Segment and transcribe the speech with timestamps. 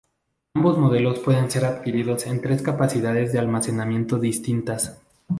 [0.55, 4.99] Ambos modelos pueden ser adquiridos en tres capacidades de almacenamiento distintas.